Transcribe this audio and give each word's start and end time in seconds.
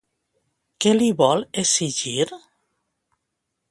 Què 0.85 0.93
li 0.95 1.11
vol 1.21 1.45
exigir? 1.65 2.19